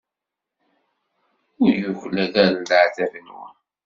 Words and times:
Ur 1.63 1.71
yuklal 1.81 2.29
ara 2.45 2.59
leɛtab-nwen. 2.67 3.27